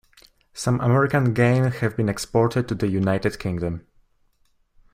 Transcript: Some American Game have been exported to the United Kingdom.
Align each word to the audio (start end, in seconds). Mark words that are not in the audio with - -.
Some 0.55 0.81
American 0.81 1.31
Game 1.31 1.65
have 1.65 1.95
been 1.95 2.09
exported 2.09 2.67
to 2.69 2.73
the 2.73 2.87
United 2.87 3.37
Kingdom. 3.37 3.85